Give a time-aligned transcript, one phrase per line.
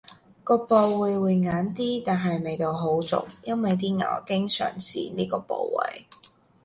[0.43, 6.07] 個部位會硬啲，但係味道好足，因爲啲牛經常使呢個部位